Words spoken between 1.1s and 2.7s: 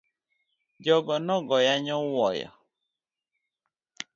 no goya nyowuoyo.